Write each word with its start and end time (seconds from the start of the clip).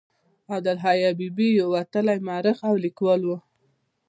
عبدالحي 0.53 0.99
حبیبي 1.09 1.47
یو 1.59 1.67
وتلی 1.75 2.17
مورخ 2.27 2.57
او 2.67 2.73
لیکوال 2.83 3.21
و. 3.25 3.31